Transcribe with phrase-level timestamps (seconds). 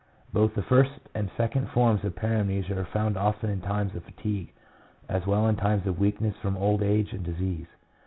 [0.33, 4.51] Both the first and second forms of paramnesia are found often in times of fatigue
[5.07, 7.67] as well as in times of weakness from old age and disease.